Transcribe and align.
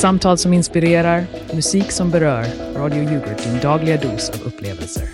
Samtal 0.00 0.38
som 0.38 0.52
inspirerar, 0.52 1.24
musik 1.54 1.92
som 1.92 2.10
berör. 2.10 2.44
Radio 2.76 3.02
Yoghurt, 3.02 3.44
din 3.44 3.60
dagliga 3.62 3.96
dos 3.96 4.30
av 4.30 4.46
upplevelser. 4.46 5.08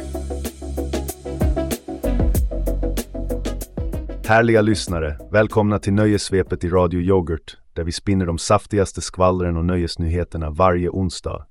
Härliga 4.29 4.61
lyssnare, 4.61 5.19
välkomna 5.33 5.79
till 5.79 5.93
nöjessvepet 5.93 6.65
i 6.65 6.69
Radio 6.69 7.01
Yoghurt 7.01 7.57
där 7.73 7.85
vi 7.85 7.93
spinner 7.93 8.27
de 8.27 8.39
saftigaste 8.39 9.01
skvallren 9.01 9.57
och 9.57 9.65
nöjesnyheterna 9.65 10.51
varje 10.51 10.89
onsdag. 10.89 11.47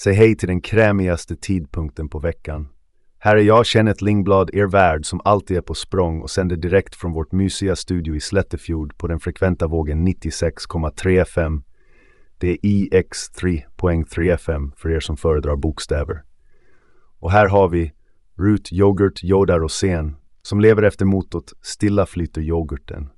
Säg 0.00 0.14
hej 0.14 0.36
till 0.36 0.48
den 0.48 0.60
krämigaste 0.60 1.36
tidpunkten 1.36 2.08
på 2.08 2.18
veckan. 2.18 2.68
Här 3.18 3.36
är 3.36 3.42
jag, 3.42 3.66
Kenneth 3.66 4.04
Lingblad, 4.04 4.50
er 4.54 4.66
värd 4.66 5.06
som 5.06 5.20
alltid 5.24 5.56
är 5.56 5.60
på 5.60 5.74
språng 5.74 6.22
och 6.22 6.30
sänder 6.30 6.56
direkt 6.56 6.94
från 6.94 7.12
vårt 7.12 7.32
mysiga 7.32 7.76
studio 7.76 8.16
i 8.16 8.20
Slättefjord 8.20 8.98
på 8.98 9.06
den 9.06 9.20
frekventa 9.20 9.66
vågen 9.66 10.08
96,35 10.08 11.62
det 12.38 12.50
är 12.50 12.56
IX3.3 12.56 14.34
FM 14.34 14.72
för 14.76 14.90
er 14.90 15.00
som 15.00 15.16
föredrar 15.16 15.56
bokstäver. 15.56 16.22
Och 17.18 17.32
här 17.32 17.48
har 17.48 17.68
vi 17.68 17.92
Rut 18.38 18.72
Yoghurt 18.72 19.24
Yoda 19.24 19.58
Rosén 19.58 20.16
som 20.42 20.60
lever 20.60 20.82
efter 20.82 21.04
motot 21.04 21.52
Stilla 21.62 22.06
flyter 22.06 22.40
yoghurten. 22.40 23.10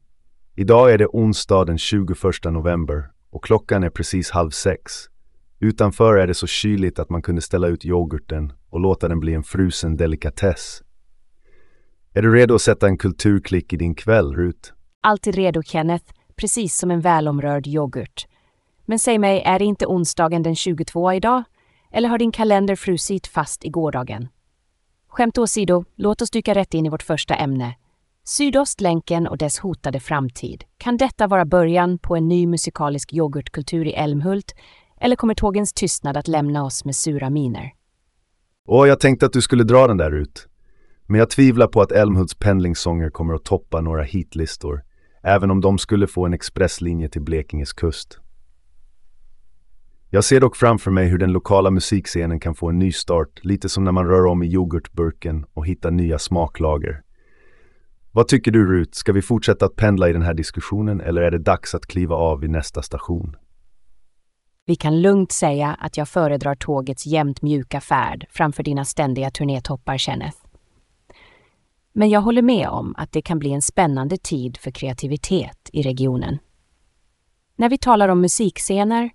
Idag 0.56 0.92
är 0.92 0.98
det 0.98 1.06
onsdag 1.06 1.64
den 1.64 1.78
21 1.78 2.09
november 2.45 3.11
och 3.30 3.45
klockan 3.45 3.83
är 3.83 3.91
precis 3.91 4.30
halv 4.30 4.51
sex. 4.51 4.92
Utanför 5.59 6.16
är 6.16 6.27
det 6.27 6.34
så 6.34 6.47
kyligt 6.47 6.98
att 6.98 7.11
man 7.11 7.23
kunde 7.23 7.42
ställa 7.42 7.69
ut 7.69 7.84
yoghurten 7.84 8.52
och 8.70 8.80
låta 8.80 9.09
den 9.09 9.20
bli 9.20 9.34
en 9.34 9.42
frusen 9.42 9.97
delikatess. 9.97 10.83
Är 12.14 12.23
du 12.23 12.34
redo 12.34 12.55
att 12.55 12.62
sätta 12.62 12.87
en 12.87 12.98
kulturklick 12.98 13.73
i 13.73 13.77
din 13.77 13.95
kväll, 13.95 14.34
Rut? 14.34 14.73
Alltid 15.00 15.34
redo, 15.34 15.62
Kenneth. 15.62 16.12
Precis 16.37 16.77
som 16.77 16.91
en 16.91 17.00
välomrörd 17.00 17.66
yoghurt. 17.66 18.27
Men 18.90 18.98
säg 18.98 19.19
mig, 19.19 19.42
är 19.44 19.58
det 19.58 19.64
inte 19.64 19.86
onsdagen 19.86 20.42
den 20.42 20.55
22 20.55 21.12
idag? 21.12 21.42
Eller 21.92 22.08
har 22.08 22.19
din 22.19 22.33
kalender 22.33 22.77
frusit 22.77 23.27
fast 23.27 23.64
i 23.64 23.69
gårdagen? 23.69 24.28
Skämt 25.08 25.38
åsido, 25.38 25.84
låt 25.97 26.22
oss 26.22 26.30
dyka 26.30 26.55
rätt 26.55 26.74
in 26.74 26.86
i 26.86 26.88
vårt 26.88 27.02
första 27.02 27.34
ämne. 27.34 27.74
Sydostlänken 28.24 29.27
och 29.27 29.38
dess 29.38 29.58
hotade 29.58 30.00
framtid. 30.00 30.64
Kan 30.78 30.97
detta 30.97 31.27
vara 31.27 31.44
början 31.44 31.98
på 31.98 32.16
en 32.16 32.28
ny 32.28 32.47
musikalisk 32.47 33.12
yoghurtkultur 33.12 33.86
i 33.86 33.92
Älmhult? 33.92 34.55
Eller 35.00 35.16
kommer 35.16 35.34
tågens 35.34 35.72
tystnad 35.72 36.16
att 36.16 36.28
lämna 36.28 36.64
oss 36.64 36.84
med 36.84 36.97
sura 36.97 37.30
miner? 37.30 37.72
Åh, 38.69 38.88
jag 38.88 39.00
tänkte 39.00 39.27
att 39.27 39.32
du 39.32 39.42
skulle 39.42 39.64
dra 39.64 39.86
den 39.86 39.97
där 39.97 40.14
ut. 40.14 40.48
Men 41.06 41.19
jag 41.19 41.30
tvivlar 41.30 41.66
på 41.66 41.80
att 41.80 41.92
Älmhults 41.92 42.34
pendlingssånger 42.34 43.10
kommer 43.10 43.34
att 43.34 43.44
toppa 43.44 43.80
några 43.80 44.02
hitlistor, 44.02 44.82
även 45.22 45.50
om 45.50 45.60
de 45.60 45.78
skulle 45.78 46.06
få 46.06 46.27
en 46.27 46.32
expresslinje 46.32 47.08
till 47.08 47.22
Blekinges 47.22 47.72
kust. 47.72 48.20
Jag 50.12 50.25
ser 50.25 50.41
dock 50.41 50.56
framför 50.56 50.91
mig 50.91 51.08
hur 51.08 51.19
den 51.19 51.33
lokala 51.33 51.70
musikscenen 51.70 52.41
kan 52.41 52.55
få 52.55 52.69
en 52.69 52.78
ny 52.78 52.92
start, 52.92 53.41
lite 53.42 53.69
som 53.69 53.84
när 53.84 53.92
man 53.92 54.06
rör 54.06 54.27
om 54.27 54.42
i 54.42 54.47
yoghurtburken 54.47 55.44
och 55.55 55.66
hittar 55.66 55.91
nya 55.91 56.19
smaklager. 56.19 57.03
Vad 58.12 58.28
tycker 58.28 58.50
du 58.50 58.66
Rut, 58.66 58.94
ska 58.94 59.12
vi 59.12 59.22
fortsätta 59.22 59.66
att 59.66 59.77
pendla 59.77 60.08
i 60.08 60.12
den 60.12 60.22
här 60.22 60.34
diskussionen 60.34 61.00
eller 61.00 61.22
är 61.22 61.31
det 61.31 61.38
dags 61.38 61.75
att 61.75 61.86
kliva 61.86 62.16
av 62.16 62.41
vid 62.41 62.50
nästa 62.50 62.83
station? 62.83 63.36
Vi 64.66 64.77
kan 64.77 65.03
lugnt 65.03 65.33
säga 65.33 65.77
att 65.81 65.97
jag 65.97 66.08
föredrar 66.08 66.55
tågets 66.55 67.06
jämnt 67.06 67.42
mjuka 67.42 67.81
färd 67.81 68.27
framför 68.31 68.62
dina 68.62 68.84
ständiga 68.84 69.31
turnétoppar, 69.31 69.98
Kenneth. 69.98 70.38
Men 71.92 72.11
jag 72.11 72.20
håller 72.20 72.42
med 72.42 72.69
om 72.69 72.94
att 72.97 73.12
det 73.12 73.22
kan 73.22 73.38
bli 73.38 73.53
en 73.53 73.62
spännande 73.62 74.16
tid 74.16 74.56
för 74.56 74.70
kreativitet 74.70 75.70
i 75.72 75.83
regionen. 75.83 76.38
När 77.56 77.69
vi 77.69 77.78
talar 77.78 78.08
om 78.08 78.20
musikscener, 78.20 79.11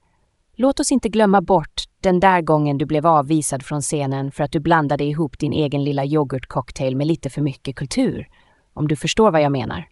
låt 0.56 0.80
oss 0.80 0.92
inte 0.92 1.10
glömma 1.10 1.42
bort 1.42 1.84
den 2.02 2.20
där 2.20 2.42
gången 2.42 2.78
du 2.78 2.86
blev 2.86 3.08
avvisad 3.08 3.64
från 3.64 3.82
scenen 3.82 4.32
för 4.32 4.44
att 4.44 4.52
du 4.52 4.60
blandade 4.60 5.04
ihop 5.04 5.40
din 5.40 5.54
egen 5.54 5.84
lilla 5.84 6.06
yoghurtcocktail 6.06 6.96
med 6.96 7.08
lite 7.08 7.30
för 7.30 7.42
mycket 7.42 7.76
kultur. 7.76 8.28
Om 8.74 8.88
du 8.88 8.96
förstår 8.96 9.32
vad 9.32 9.42
jag 9.42 9.52
menar. 9.52 9.88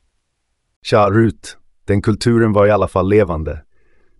Tja, 0.83 1.09
Rut. 1.09 1.57
Den 1.85 2.01
kulturen 2.01 2.53
var 2.53 2.67
i 2.67 2.71
alla 2.71 2.87
fall 2.87 3.09
levande. 3.09 3.63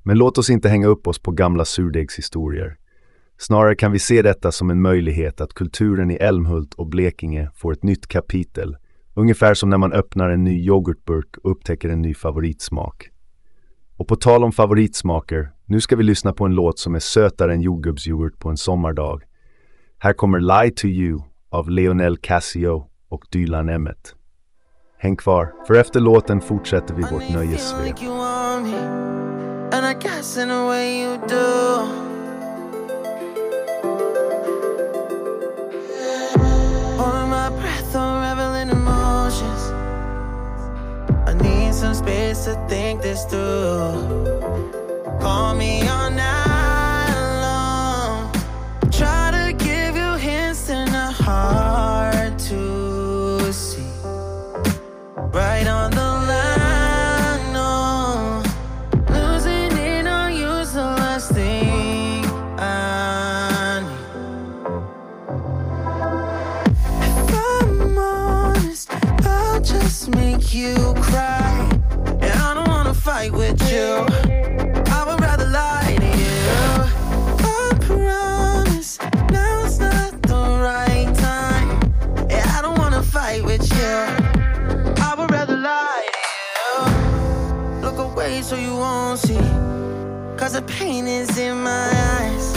Men 0.04 0.18
låt 0.18 0.38
oss 0.38 0.50
inte 0.50 0.70
hänga 0.70 0.88
upp 0.88 1.08
oss 1.08 1.20
på 1.20 1.32
gamla 1.32 1.66
surdegshistorier. 1.66 2.78
Snarare 3.38 3.76
kan 3.76 3.92
vi 3.92 4.00
se 4.00 4.22
detta 4.22 4.52
som 4.52 4.70
en 4.70 4.82
möjlighet 4.82 5.42
att 5.42 5.54
kulturen 5.54 6.12
i 6.12 6.16
Älmhult 6.16 6.74
och 6.74 6.88
Blekinge 6.88 7.50
får 7.56 7.74
ett 7.74 7.84
nytt 7.84 8.08
kapitel. 8.08 8.78
Ungefär 9.14 9.54
som 9.54 9.70
när 9.70 9.78
man 9.78 9.94
öppnar 9.94 10.30
en 10.30 10.44
ny 10.44 10.66
yoghurtburk 10.66 11.38
och 11.38 11.52
upptäcker 11.52 11.90
en 11.90 12.02
ny 12.02 12.14
favoritsmak. 12.14 13.10
Och 13.98 14.08
på 14.08 14.16
tal 14.16 14.44
om 14.44 14.52
favoritsmaker, 14.52 15.52
nu 15.74 15.82
ska 15.82 15.96
vi 15.96 16.04
lyssna 16.04 16.34
på 16.34 16.46
en 16.46 16.52
låt 16.52 16.80
som 16.80 16.96
är 16.96 17.00
sötare 17.00 17.54
än 17.54 17.62
jordgubbsyoghurt 17.62 18.40
på 18.40 18.50
en 18.50 18.58
sommardag. 18.58 19.24
Här 19.98 20.14
kommer 20.14 20.40
Lie 20.40 20.72
to 20.72 20.86
you 20.86 21.22
av 21.50 21.70
Leonel 21.70 22.18
Cassio 22.18 22.86
och 23.10 23.26
Dylan 23.32 23.70
Emmett. 23.70 24.16
Häng 24.98 25.16
kvar, 25.16 25.54
för 25.68 25.74
efter 25.74 26.00
låten 26.00 26.42
fortsätter 26.42 26.94
vi 26.96 27.02
vårt 27.02 27.30
nöjessvep. 27.30 28.00
And 29.74 29.86
I 29.86 29.94
guess 30.02 30.38
in 30.38 30.50
way 30.50 31.02
you 31.02 31.18
do. 31.18 31.86
My 37.30 37.50
breath, 37.50 37.96
emotions. 38.70 39.72
I 41.28 41.34
need 41.44 41.74
some 41.74 41.96
space 41.96 42.46
to 42.46 42.68
think 42.70 43.02
this 43.02 43.26
through. 43.26 44.83
Call 45.20 45.56
me 45.56 45.88
on 45.88 46.16
now. 46.16 46.43
So 88.44 88.58
you 88.58 88.76
won't 88.76 89.20
see. 89.20 89.38
Cause 90.36 90.54
the 90.54 90.64
pain 90.68 91.08
is 91.08 91.38
in 91.38 91.64
my 91.64 91.88
eyes. 92.20 92.48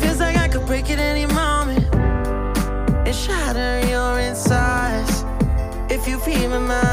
Feels 0.00 0.20
like 0.20 0.36
I 0.36 0.46
could 0.48 0.64
break 0.66 0.88
it 0.88 1.00
any 1.00 1.26
moment 1.26 1.92
and 1.92 3.14
shatter 3.14 3.84
your 3.88 4.20
insides. 4.20 5.24
If 5.90 6.06
you 6.06 6.18
feel 6.20 6.50
my 6.50 6.58
mind, 6.58 6.85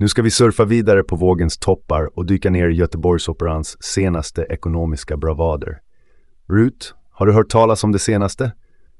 Nu 0.00 0.08
ska 0.08 0.22
vi 0.22 0.30
surfa 0.30 0.64
vidare 0.64 1.02
på 1.02 1.16
vågens 1.16 1.58
toppar 1.58 2.18
och 2.18 2.26
dyka 2.26 2.50
ner 2.50 2.68
i 2.68 2.74
Göteborgsoperans 2.74 3.82
senaste 3.82 4.42
ekonomiska 4.50 5.16
bravader. 5.16 5.80
Rut, 6.48 6.94
har 7.10 7.26
du 7.26 7.32
hört 7.32 7.48
talas 7.48 7.84
om 7.84 7.92
det 7.92 7.98
senaste? 7.98 8.52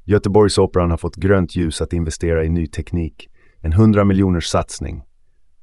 Göteborgsoperan 0.04 0.90
har 0.90 0.96
fått 0.96 1.16
grönt 1.16 1.56
ljus 1.56 1.80
att 1.80 1.92
investera 1.92 2.44
i 2.44 2.48
ny 2.48 2.66
teknik. 2.66 3.28
En 3.60 3.72
100 3.72 4.04
miljoners 4.04 4.46
satsning. 4.46 5.02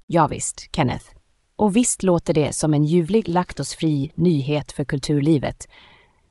Ja 0.07 0.27
visst, 0.27 0.75
Kenneth. 0.75 1.05
Och 1.55 1.75
visst 1.75 2.03
låter 2.03 2.33
det 2.33 2.55
som 2.55 2.73
en 2.73 2.83
ljuvlig 2.83 3.27
laktosfri 3.27 4.11
nyhet 4.15 4.71
för 4.71 4.83
kulturlivet. 4.83 5.67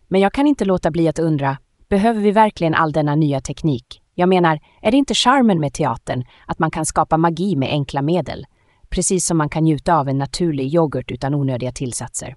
Men 0.08 0.20
jag 0.20 0.32
kan 0.32 0.47
inte 0.47 0.64
låta 0.64 0.91
bli 0.91 1.08
att 1.08 1.19
undra, 1.19 1.58
behöver 1.88 2.20
vi 2.20 2.31
verkligen 2.31 2.75
all 2.75 2.93
denna 2.93 3.14
nya 3.14 3.41
teknik? 3.41 4.03
Jag 4.14 4.29
menar, 4.29 4.58
är 4.82 4.91
det 4.91 4.97
inte 4.97 5.14
charmen 5.14 5.61
med 5.61 5.73
teatern 5.73 6.25
att 6.47 6.58
man 6.58 6.70
kan 6.70 6.87
skapa 6.87 7.17
magi 7.17 7.56
med 7.56 7.69
enkla 7.69 8.03
medel? 8.03 8.47
Precis 8.90 9.26
som 9.26 9.38
man 9.38 9.48
kan 9.48 9.64
njuta 9.64 9.96
av 9.96 10.08
en 10.08 10.18
naturlig 10.18 10.74
yoghurt 10.74 11.10
utan 11.10 11.34
onödiga 11.34 11.72
tillsatser. 11.72 12.36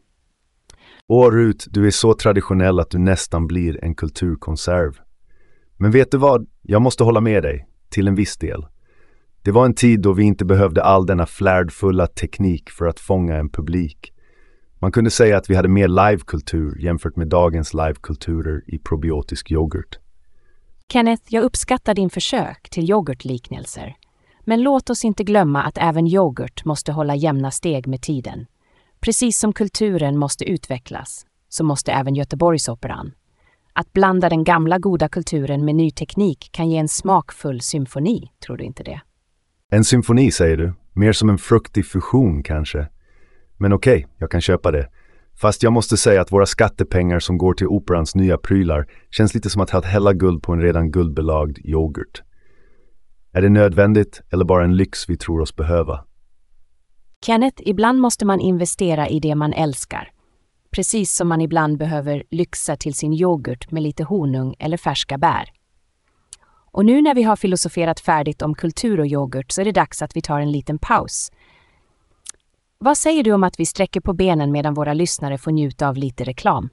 Åh 1.08 1.32
Rut, 1.32 1.68
du 1.70 1.88
är 1.88 1.92
så 1.92 2.14
traditionell 2.14 2.80
att 2.80 2.90
du 2.90 2.98
nästan 2.98 3.48
blir 3.48 3.84
en 3.84 3.96
kulturkonserv. 3.96 4.94
Men 5.78 5.92
vet 5.92 6.12
du 6.12 6.18
vad? 6.18 6.48
Jag 6.62 6.82
måste 6.82 7.04
hålla 7.04 7.22
med 7.22 7.44
dig, 7.44 7.68
till 7.90 8.08
en 8.08 8.16
viss 8.16 8.38
del. 8.38 8.66
Det 9.42 9.52
var 9.52 9.66
en 9.66 9.76
tid 9.76 10.02
då 10.02 10.14
vi 10.14 10.24
inte 10.24 10.46
behövde 10.46 10.84
all 10.84 11.06
denna 11.06 11.26
flärdfulla 11.26 12.08
teknik 12.08 12.70
för 12.70 12.86
att 12.86 13.00
fånga 13.00 13.36
en 13.36 13.50
publik. 13.50 14.14
Man 14.80 14.92
kunde 14.92 15.10
säga 15.10 15.38
att 15.38 15.50
vi 15.50 15.56
hade 15.56 15.68
mer 15.68 15.88
livekultur 15.88 16.80
jämfört 16.80 17.16
med 17.16 17.28
dagens 17.28 17.74
livekulturer 17.74 18.64
i 18.68 18.78
probiotisk 18.78 19.52
yoghurt. 19.52 20.00
Kenneth, 20.92 21.24
jag 21.30 21.44
uppskattar 21.44 21.94
din 21.94 22.10
försök 22.10 22.70
till 22.70 22.90
yoghurtliknelser. 22.90 23.96
Men 24.50 24.62
låt 24.62 24.90
oss 24.90 25.06
inte 25.06 25.24
glömma 25.24 25.64
att 25.64 25.78
även 25.78 26.08
yoghurt 26.08 26.66
måste 26.66 26.92
hålla 26.92 27.16
jämna 27.16 27.52
steg 27.52 27.88
med 27.88 28.02
tiden. 28.02 28.46
Precis 29.00 29.40
som 29.40 29.54
kulturen 29.54 30.18
måste 30.18 30.50
utvecklas, 30.50 31.26
så 31.50 31.64
måste 31.64 31.92
även 31.92 32.16
Göteborgsoperan. 32.16 33.12
Att 33.74 33.94
blanda 33.94 34.30
den 34.30 34.44
gamla 34.44 34.80
goda 34.80 35.10
kulturen 35.10 35.66
med 35.66 35.76
ny 35.76 35.92
teknik 35.92 36.50
kan 36.52 36.70
ge 36.70 36.78
en 36.78 36.88
smakfull 36.88 37.62
symfoni, 37.62 38.32
tror 38.46 38.58
du 38.58 38.64
inte 38.64 38.84
det? 38.84 39.02
En 39.72 39.84
symfoni 39.84 40.32
säger 40.32 40.58
du? 40.58 40.74
Mer 40.94 41.14
som 41.14 41.30
en 41.30 41.38
fruktig 41.38 41.86
fusion 41.86 42.44
kanske? 42.44 42.88
Men 43.58 43.74
okej, 43.74 44.08
jag 44.18 44.32
kan 44.32 44.42
köpa 44.42 44.72
det. 44.72 44.90
Fast 45.42 45.64
jag 45.64 45.74
måste 45.74 45.98
säga 45.98 46.22
att 46.22 46.32
våra 46.32 46.46
skattepengar 46.46 47.20
som 47.20 47.38
går 47.38 47.54
till 47.54 47.68
operans 47.68 48.16
nya 48.16 48.38
prylar 48.38 48.88
känns 49.10 49.34
lite 49.34 49.50
som 49.50 49.62
att 49.62 49.86
hälla 49.86 50.14
guld 50.14 50.44
på 50.44 50.54
en 50.54 50.62
redan 50.62 50.92
guldbelagd 50.92 51.58
yoghurt. 51.66 52.24
Är 53.32 53.42
det 53.42 53.50
nödvändigt 53.50 54.22
eller 54.32 54.46
bara 54.46 54.64
en 54.64 54.76
lyx 54.76 55.10
vi 55.10 55.18
tror 55.18 55.42
oss 55.42 55.56
behöva? 55.56 56.06
Kenneth, 57.26 57.62
ibland 57.66 58.00
måste 58.00 58.26
man 58.26 58.40
investera 58.40 59.08
i 59.08 59.20
det 59.20 59.36
man 59.36 59.54
älskar. 59.54 60.12
Precis 60.72 61.16
som 61.16 61.28
man 61.28 61.42
ibland 61.42 61.78
behöver 61.78 62.24
lyxa 62.32 62.76
till 62.76 62.94
sin 62.94 63.14
yoghurt 63.14 63.72
med 63.72 63.84
lite 63.84 64.04
honung 64.04 64.56
eller 64.60 64.78
färska 64.78 65.18
bär. 65.18 65.50
Och 66.72 66.86
nu 66.86 67.02
när 67.02 67.16
vi 67.16 67.24
har 67.24 67.36
filosoferat 67.36 68.00
färdigt 68.00 68.42
om 68.42 68.56
kultur 68.56 69.00
och 69.00 69.08
yoghurt 69.08 69.52
så 69.52 69.62
är 69.62 69.66
det 69.66 69.72
dags 69.72 70.02
att 70.02 70.16
vi 70.16 70.22
tar 70.22 70.40
en 70.40 70.52
liten 70.52 70.80
paus. 70.80 71.32
Vad 72.78 72.98
säger 72.98 73.24
du 73.24 73.32
om 73.32 73.44
att 73.44 73.60
vi 73.60 73.66
sträcker 73.66 74.02
på 74.02 74.14
benen 74.14 74.52
medan 74.52 74.74
våra 74.74 74.94
lyssnare 74.94 75.38
får 75.38 75.52
njuta 75.52 75.88
av 75.88 75.96
lite 75.96 76.24
reklam? 76.24 76.70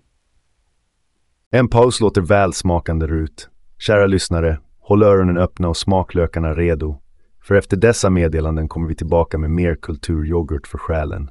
En 1.51 1.69
paus 1.69 2.01
låter 2.01 2.21
välsmakande 2.21 3.07
Rut. 3.07 3.49
Kära 3.79 4.07
lyssnare, 4.07 4.61
håll 4.89 5.03
öronen 5.03 5.37
öppna 5.37 5.69
och 5.69 5.77
smaklökarna 5.77 6.55
redo. 6.55 7.01
För 7.43 7.55
efter 7.55 7.77
dessa 7.77 8.11
meddelanden 8.11 8.69
kommer 8.69 8.89
vi 8.89 8.95
tillbaka 8.95 9.39
med 9.39 9.51
mer 9.51 9.75
kulturyoghurt 9.83 10.67
för 10.67 10.79
själen. 10.79 11.31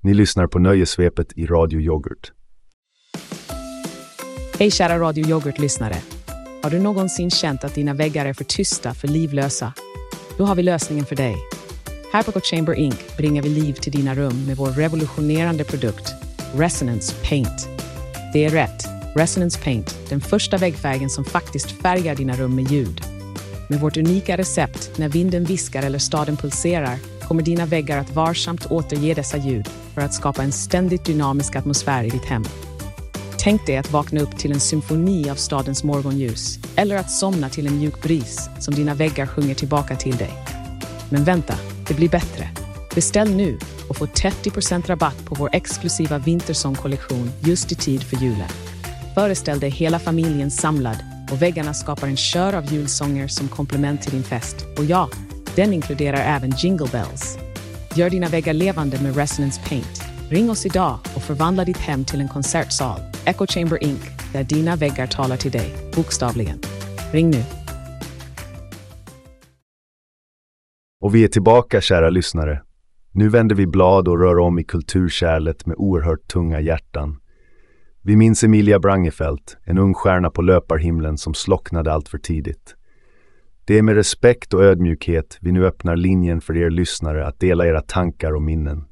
Ni 0.00 0.14
lyssnar 0.14 0.46
på 0.46 0.58
Nöjesvepet 0.58 1.32
i 1.32 1.46
Radio 1.46 1.80
Yoghurt. 1.80 2.32
Hej 4.58 4.70
kära 4.70 4.98
Radio 4.98 5.26
Yoghurt-lyssnare. 5.26 5.96
Har 6.62 6.70
du 6.70 6.78
någonsin 6.78 7.30
känt 7.30 7.64
att 7.64 7.74
dina 7.74 7.94
väggar 7.94 8.26
är 8.26 8.32
för 8.32 8.44
tysta, 8.44 8.94
för 8.94 9.08
livlösa? 9.08 9.72
Då 10.38 10.44
har 10.44 10.54
vi 10.54 10.62
lösningen 10.62 11.04
för 11.04 11.16
dig. 11.16 11.36
Här 12.12 12.22
på 12.22 12.30
Echo 12.30 12.40
Chamber 12.40 12.74
Inc. 12.74 13.16
bringar 13.16 13.42
vi 13.42 13.48
liv 13.48 13.72
till 13.72 13.92
dina 13.92 14.14
rum 14.14 14.46
med 14.46 14.56
vår 14.56 14.70
revolutionerande 14.70 15.64
produkt 15.64 16.14
Resonance 16.54 17.14
Paint. 17.28 17.68
Det 18.32 18.44
är 18.44 18.50
rätt. 18.50 18.91
Resonance 19.14 19.60
Paint, 19.60 19.98
den 20.08 20.20
första 20.20 20.56
väggfärgen 20.56 21.10
som 21.10 21.24
faktiskt 21.24 21.70
färgar 21.70 22.14
dina 22.14 22.36
rum 22.36 22.56
med 22.56 22.70
ljud. 22.70 23.00
Med 23.68 23.80
vårt 23.80 23.96
unika 23.96 24.36
recept, 24.36 24.90
när 24.96 25.08
vinden 25.08 25.44
viskar 25.44 25.82
eller 25.82 25.98
staden 25.98 26.36
pulserar, 26.36 26.98
kommer 27.28 27.42
dina 27.42 27.66
väggar 27.66 27.98
att 27.98 28.14
varsamt 28.14 28.66
återge 28.66 29.14
dessa 29.14 29.36
ljud 29.36 29.68
för 29.94 30.00
att 30.00 30.14
skapa 30.14 30.42
en 30.42 30.52
ständigt 30.52 31.04
dynamisk 31.04 31.56
atmosfär 31.56 32.04
i 32.04 32.10
ditt 32.10 32.24
hem. 32.24 32.44
Tänk 33.38 33.66
dig 33.66 33.76
att 33.76 33.92
vakna 33.92 34.20
upp 34.20 34.38
till 34.38 34.52
en 34.52 34.60
symfoni 34.60 35.30
av 35.30 35.34
stadens 35.34 35.84
morgonljus 35.84 36.58
eller 36.76 36.96
att 36.96 37.10
somna 37.10 37.48
till 37.48 37.66
en 37.66 37.78
mjuk 37.78 38.02
bris 38.02 38.48
som 38.58 38.74
dina 38.74 38.94
väggar 38.94 39.26
sjunger 39.26 39.54
tillbaka 39.54 39.96
till 39.96 40.16
dig. 40.16 40.32
Men 41.10 41.24
vänta, 41.24 41.54
det 41.88 41.94
blir 41.94 42.08
bättre. 42.08 42.48
Beställ 42.94 43.30
nu 43.30 43.58
och 43.88 43.96
få 43.96 44.06
30% 44.06 44.86
rabatt 44.86 45.24
på 45.24 45.34
vår 45.34 45.50
exklusiva 45.52 46.18
vintersångkollektion 46.18 47.30
just 47.40 47.72
i 47.72 47.74
tid 47.74 48.02
för 48.02 48.16
julen. 48.16 48.48
Föreställ 49.14 49.60
dig 49.60 49.70
hela 49.70 49.98
familjen 49.98 50.50
samlad 50.50 50.96
och 51.32 51.42
väggarna 51.42 51.74
skapar 51.74 52.08
en 52.08 52.16
kör 52.16 52.52
av 52.52 52.64
julsånger 52.72 53.28
som 53.28 53.48
komplement 53.48 54.02
till 54.02 54.12
din 54.12 54.22
fest. 54.22 54.66
Och 54.78 54.84
ja, 54.84 55.08
den 55.56 55.72
inkluderar 55.72 56.36
även 56.36 56.50
Jingle 56.50 56.88
Bells. 56.92 57.38
Gör 57.96 58.10
dina 58.10 58.28
väggar 58.28 58.52
levande 58.54 59.02
med 59.02 59.16
Resonance 59.16 59.60
Paint. 59.68 60.02
Ring 60.30 60.50
oss 60.50 60.66
idag 60.66 60.98
och 61.16 61.22
förvandla 61.22 61.64
ditt 61.64 61.76
hem 61.76 62.04
till 62.04 62.20
en 62.20 62.28
konsertsal. 62.28 63.00
Echo 63.24 63.46
Chamber 63.46 63.84
Inc. 63.84 64.00
Där 64.32 64.44
dina 64.44 64.76
väggar 64.76 65.06
talar 65.06 65.36
till 65.36 65.50
dig, 65.50 65.74
bokstavligen. 65.96 66.58
Ring 67.12 67.30
nu. 67.30 67.44
Och 71.00 71.14
vi 71.14 71.24
är 71.24 71.28
tillbaka, 71.28 71.80
kära 71.80 72.10
lyssnare. 72.10 72.62
Nu 73.12 73.28
vänder 73.28 73.54
vi 73.56 73.66
blad 73.66 74.08
och 74.08 74.18
rör 74.18 74.38
om 74.38 74.58
i 74.58 74.64
kulturkärlet 74.64 75.66
med 75.66 75.76
oerhört 75.78 76.28
tunga 76.28 76.60
hjärtan. 76.60 77.21
Vi 78.04 78.16
minns 78.16 78.44
Emilia 78.44 78.78
Brangefelt, 78.78 79.56
en 79.64 79.78
ung 79.78 79.94
stjärna 79.94 80.30
på 80.30 80.42
löparhimlen 80.42 81.18
som 81.18 81.34
slocknade 81.34 81.92
allt 81.92 82.08
för 82.08 82.18
tidigt. 82.18 82.76
Det 83.64 83.78
är 83.78 83.82
med 83.82 83.94
respekt 83.94 84.54
och 84.54 84.64
ödmjukhet 84.64 85.38
vi 85.40 85.52
nu 85.52 85.66
öppnar 85.66 85.96
linjen 85.96 86.40
för 86.40 86.56
er 86.56 86.70
lyssnare 86.70 87.26
att 87.26 87.40
dela 87.40 87.66
era 87.66 87.80
tankar 87.80 88.32
och 88.32 88.42
minnen. 88.42 88.84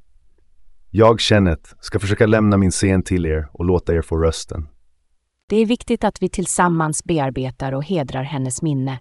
Jag, 0.90 1.20
Kenneth, 1.20 1.74
ska 1.80 1.98
försöka 1.98 2.26
lämna 2.26 2.56
min 2.56 2.70
scen 2.70 3.02
till 3.02 3.26
er 3.26 3.48
och 3.52 3.64
låta 3.64 3.94
er 3.94 4.02
få 4.02 4.16
rösten. 4.16 4.68
Det 5.48 5.56
är 5.56 5.66
viktigt 5.66 6.04
att 6.04 6.22
vi 6.22 6.28
tillsammans 6.28 7.04
bearbetar 7.04 7.72
och 7.72 7.84
hedrar 7.84 8.22
hennes 8.22 8.62
minne. 8.62 8.98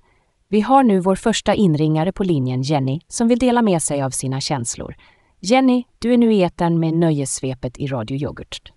Vi 0.48 0.62
har 0.62 0.84
nu 0.84 1.00
vår 1.00 1.16
första 1.16 1.54
inringare 1.54 2.12
på 2.12 2.24
linjen, 2.24 2.62
Jenny, 2.62 3.00
som 3.08 3.28
vill 3.28 3.40
dela 3.40 3.62
med 3.62 3.82
sig 3.82 4.02
av 4.02 4.10
sina 4.10 4.42
känslor. 4.42 4.96
Jenny, 5.40 5.84
du 6.00 6.14
är 6.14 6.18
nu 6.18 6.34
i 6.34 6.44
etern 6.44 6.80
med 6.80 6.94
nöjessvepet 6.94 7.78
i 7.78 7.88
Radio 7.88 8.18
Yoghurt. 8.18 8.74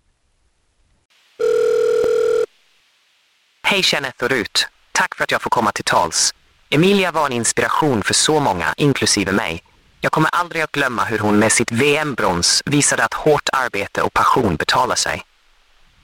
Hej 3.72 3.82
Kenneth 3.82 4.24
och 4.24 4.30
Rut. 4.30 4.68
Tack 4.92 5.14
för 5.14 5.24
att 5.24 5.30
jag 5.30 5.42
får 5.42 5.50
komma 5.50 5.72
till 5.72 5.84
tals. 5.84 6.34
Emilia 6.70 7.12
var 7.12 7.26
en 7.26 7.32
inspiration 7.32 8.02
för 8.02 8.14
så 8.14 8.40
många, 8.40 8.74
inklusive 8.76 9.32
mig. 9.32 9.62
Jag 10.00 10.12
kommer 10.12 10.30
aldrig 10.32 10.62
att 10.62 10.72
glömma 10.72 11.04
hur 11.04 11.18
hon 11.18 11.38
med 11.38 11.52
sitt 11.52 11.72
VM-brons 11.72 12.62
visade 12.66 13.04
att 13.04 13.14
hårt 13.14 13.48
arbete 13.52 14.02
och 14.02 14.12
passion 14.12 14.56
betalar 14.56 14.94
sig. 14.94 15.22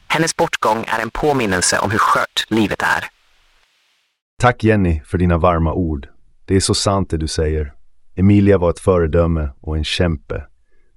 Hennes 0.06 0.37
bortgång 0.37 0.84
är 0.88 1.02
en 1.02 1.10
påminnelse 1.10 1.78
om 1.78 1.90
hur 1.90 1.98
skört 1.98 2.44
livet 2.48 2.82
är. 2.82 3.04
Tack 4.40 4.64
Jenny 4.64 5.02
för 5.04 5.18
dina 5.18 5.38
varma 5.38 5.72
ord. 5.72 6.08
Det 6.44 6.56
är 6.56 6.60
så 6.60 6.75
sant 6.75 7.10
det 7.10 7.16
du 7.16 7.28
säger. 7.28 7.72
Emilia 8.16 8.58
var 8.58 8.70
ett 8.70 8.80
föredöme 8.80 9.50
och 9.60 9.76
en 9.76 9.84
kämpe. 9.84 10.44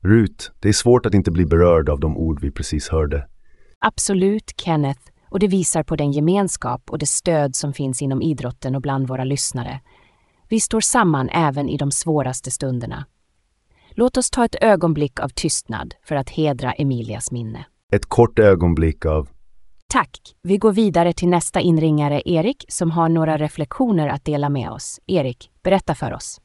Rut, 0.03 0.51
det 0.59 0.69
är 0.69 0.73
svårt 0.73 1.05
att 1.05 1.13
inte 1.13 1.31
bli 1.31 1.45
berörd 1.45 1.89
av 1.89 1.99
de 1.99 2.17
ord 2.17 2.41
vi 2.41 2.51
precis 2.51 2.89
hörde. 2.89 3.27
Absolut, 3.79 4.53
Kenneth, 4.57 5.10
och 5.31 5.39
det 5.39 5.47
visar 5.47 5.83
på 5.83 5.95
den 5.95 6.11
gemenskap 6.11 6.89
och 6.89 6.97
det 6.97 7.07
stöd 7.07 7.55
som 7.55 7.73
finns 7.73 8.01
inom 8.01 8.21
idrotten 8.21 8.75
och 8.75 8.81
bland 8.81 9.07
våra 9.07 9.23
lyssnare. 9.23 9.79
Vi 10.49 10.59
står 10.59 10.81
samman 10.81 11.29
även 11.29 11.69
i 11.69 11.77
de 11.77 11.91
svåraste 11.91 12.51
stunderna. 12.51 13.05
Låt 13.91 14.17
oss 14.17 14.29
ta 14.29 14.45
ett 14.45 14.55
ögonblick 14.61 15.19
av 15.19 15.29
tystnad 15.29 15.95
för 16.03 16.15
att 16.15 16.29
hedra 16.29 16.73
Emilias 16.73 17.31
minne. 17.31 17.65
Ett 17.93 18.05
kort 18.05 18.39
ögonblick 18.39 19.05
av 19.05 19.29
Tack! 19.87 20.19
Vi 20.43 20.57
går 20.57 20.71
vidare 20.71 21.13
till 21.13 21.27
nästa 21.27 21.59
inringare, 21.59 22.21
Erik, 22.25 22.65
som 22.67 22.91
har 22.91 23.09
några 23.09 23.37
reflektioner 23.37 24.07
att 24.07 24.25
dela 24.25 24.49
med 24.49 24.69
oss. 24.69 24.99
Erik, 25.07 25.49
berätta 25.63 25.95
för 25.95 26.13
oss. 26.13 26.41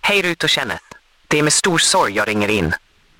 Hej 0.00 0.22
Rut 0.22 0.44
och 0.44 0.50
Kenneth. 0.50 0.84
Det 1.28 1.38
är 1.38 1.42
med 1.42 1.52
stor 1.52 1.78
sorg 1.78 2.12
jag 2.12 2.28
ringer 2.28 2.48
in. 2.48 2.72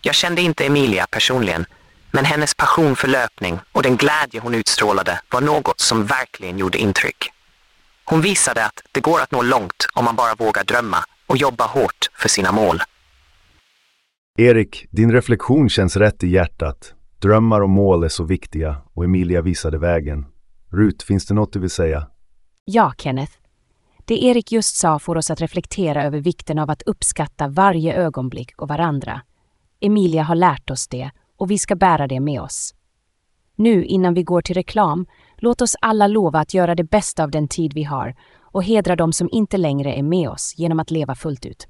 Jag 0.03 0.15
kände 0.15 0.43
inte 0.43 0.67
Emilia 0.67 1.07
personligen, 1.11 1.65
men 2.13 2.25
hennes 2.25 2.55
passion 2.55 2.97
för 2.97 3.09
löpning 3.09 3.59
och 3.73 3.83
den 3.83 3.97
glädje 3.97 4.41
hon 4.41 4.55
utstrålade 4.55 5.21
var 5.33 5.41
något 5.41 5.81
som 5.81 6.07
verkligen 6.07 6.59
gjorde 6.59 6.79
intryck. 6.79 7.31
Hon 8.05 8.21
visade 8.21 8.65
att 8.67 8.83
det 8.93 9.01
går 9.01 9.21
att 9.21 9.31
nå 9.31 9.43
långt 9.43 9.87
om 9.95 10.05
man 10.05 10.17
bara 10.17 10.35
vågar 10.35 10.65
drömma 10.65 10.99
och 11.27 11.37
jobba 11.37 11.67
hårt 11.67 12.11
för 12.15 12.29
sina 12.29 12.53
mål. 12.53 12.83
Erik, 14.39 14.87
din 14.91 15.13
reflektion 15.13 15.69
känns 15.69 15.97
rätt 15.97 16.25
i 16.25 16.29
hjärtat. 16.29 16.95
Drömmar 17.19 17.61
och 17.61 17.71
mål 17.71 18.05
är 18.05 18.09
så 18.09 18.25
viktiga 18.25 18.77
och 18.95 19.05
Emilia 19.05 19.43
visade 19.43 19.79
vägen. 19.79 20.27
Rut, 20.73 21.03
finns 21.03 21.27
det 21.27 21.35
något 21.35 21.53
du 21.53 21.59
vill 21.59 21.71
säga? 21.71 22.07
Ja, 22.65 22.93
Kenneth. 22.99 23.33
Det 24.05 24.25
Erik 24.25 24.53
just 24.53 24.77
sa 24.77 24.99
får 24.99 25.17
oss 25.17 25.31
att 25.31 25.41
reflektera 25.41 26.05
över 26.05 26.21
vikten 26.21 26.59
av 26.59 26.71
att 26.71 26.83
uppskatta 26.83 27.49
varje 27.49 27.95
ögonblick 27.95 28.53
och 28.57 28.69
varandra. 28.69 29.21
Emilia 29.81 30.23
har 30.23 30.35
lärt 30.35 30.71
oss 30.71 30.89
det 30.89 31.11
och 31.41 31.51
vi 31.51 31.59
ska 31.59 31.77
bära 31.77 32.07
det 32.07 32.21
med 32.21 32.41
oss. 32.41 32.75
Nu, 33.57 33.85
innan 33.85 34.15
vi 34.15 34.23
går 34.23 34.43
till 34.43 34.55
reklam, 34.55 35.07
låt 35.37 35.63
oss 35.63 35.77
alla 35.81 36.07
lova 36.07 36.39
att 36.39 36.55
göra 36.55 36.75
det 36.75 36.85
bästa 36.85 37.25
av 37.25 37.31
den 37.31 37.49
tid 37.49 37.73
vi 37.75 37.83
har 37.83 38.15
och 38.41 38.65
hedra 38.65 38.97
de 38.97 39.13
som 39.13 39.29
inte 39.33 39.57
längre 39.57 39.95
är 39.95 40.03
med 40.03 40.29
oss 40.29 40.55
genom 40.57 40.81
att 40.81 40.91
leva 40.91 41.15
fullt 41.15 41.47
ut. 41.47 41.69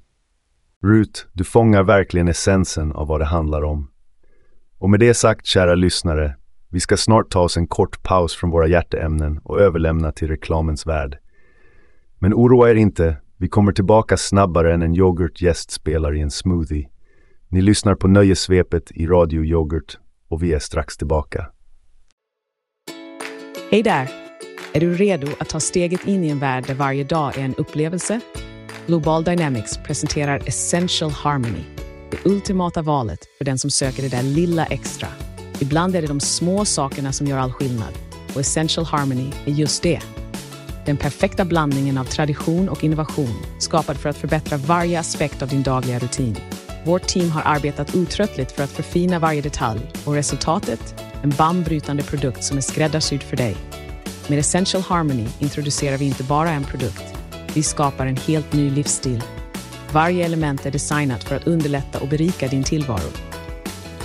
Ruth, 0.83 1.21
du 1.33 1.45
fångar 1.45 1.83
verkligen 1.83 2.29
essensen 2.29 2.93
av 2.93 3.07
vad 3.07 3.21
det 3.21 3.25
handlar 3.25 3.65
om. 3.65 3.91
Och 4.79 4.91
med 4.91 5.01
det 5.01 5.15
sagt, 5.15 5.47
kära 5.47 5.75
lyssnare, 5.75 6.37
vi 6.69 6.81
ska 6.81 6.97
snart 6.97 7.31
ta 7.31 7.41
oss 7.41 7.57
en 7.57 7.67
kort 7.67 8.03
paus 8.03 8.35
från 8.37 8.51
våra 8.51 8.67
hjärteämnen 8.67 9.39
och 9.39 9.61
överlämna 9.61 10.13
till 10.13 10.29
reklamens 10.29 10.87
värld. 10.87 11.19
Men 12.19 12.35
oroa 12.35 12.71
er 12.71 12.75
inte, 12.75 13.17
vi 13.37 13.49
kommer 13.49 13.73
tillbaka 13.73 14.17
snabbare 14.17 14.75
än 14.75 14.83
en 14.83 14.95
yoghurtgäst 14.95 15.71
spelar 15.71 16.17
i 16.17 16.21
en 16.21 16.31
smoothie. 16.31 16.89
Ni 17.53 17.63
lyssnar 17.63 17.95
på 17.95 18.09
Nöjesvepet 18.09 18.91
i 18.91 19.07
Radio 19.07 19.45
Yoghurt 19.45 19.99
och 20.29 20.43
vi 20.43 20.53
är 20.53 20.59
strax 20.59 20.97
tillbaka. 20.97 21.47
Hej 23.71 23.83
där! 23.83 24.11
Är 24.73 24.81
du 24.81 24.95
redo 24.95 25.27
att 25.39 25.49
ta 25.49 25.61
steget 25.61 26.07
in 26.07 26.25
i 26.25 26.29
en 26.29 26.39
värld 26.39 26.65
där 26.67 26.75
varje 26.75 27.05
dag 27.05 27.39
är 27.39 27.43
en 27.43 27.55
upplevelse? 27.55 28.21
Global 28.87 29.25
Dynamics 29.25 29.77
presenterar 29.77 30.43
Essential 30.47 31.11
Harmony, 31.11 31.65
det 32.11 32.31
ultimata 32.31 32.83
valet 32.83 33.21
för 33.39 33.45
den 33.45 33.59
som 33.59 33.71
söker 33.71 34.03
det 34.03 34.09
där 34.09 34.23
lilla 34.23 34.67
extra. 34.67 35.09
Ibland 35.61 35.97
är 35.97 36.03
det 36.03 36.09
de 36.09 36.21
små 36.21 36.65
sakerna 36.65 37.13
som 37.13 37.27
gör 37.27 37.39
all 37.39 37.53
skillnad 37.53 37.95
och 38.35 38.41
Essential 38.41 38.87
Harmony 38.87 39.31
är 39.47 39.53
just 39.53 39.83
det. 39.83 40.01
Den 40.87 40.97
perfekta 40.97 41.45
blandningen 41.45 41.99
av 41.99 42.05
tradition 42.05 42.69
och 42.69 42.85
innovation 42.85 43.43
skapad 43.59 43.97
för 43.97 44.09
att 44.09 44.17
förbättra 44.17 44.57
varje 44.57 45.01
aspekt 45.01 45.43
av 45.43 45.49
din 45.49 45.63
dagliga 45.63 45.99
rutin. 45.99 46.37
Vårt 46.85 47.07
team 47.07 47.31
har 47.31 47.43
arbetat 47.45 47.95
otröttligt 47.95 48.53
för 48.53 48.65
att 48.65 48.71
förfina 48.71 49.19
varje 49.19 49.41
detalj 49.41 49.81
och 50.05 50.15
resultatet? 50.15 50.95
En 51.23 51.31
bandbrytande 51.31 52.03
produkt 52.03 52.45
som 52.45 52.57
är 52.57 52.61
skräddarsydd 52.61 53.23
för 53.23 53.37
dig. 53.37 53.57
Med 54.29 54.39
Essential 54.39 54.83
Harmony 54.83 55.27
introducerar 55.39 55.97
vi 55.97 56.05
inte 56.05 56.25
bara 56.25 56.51
en 56.51 56.65
produkt, 56.65 57.15
vi 57.55 57.63
skapar 57.63 58.07
en 58.07 58.17
helt 58.17 58.53
ny 58.53 58.71
livsstil. 58.71 59.23
Varje 59.93 60.25
element 60.25 60.67
är 60.67 60.71
designat 60.71 61.25
för 61.25 61.37
att 61.37 61.47
underlätta 61.47 62.01
och 62.01 62.09
berika 62.09 62.49
din 62.49 62.65
tillvaro. 62.65 63.11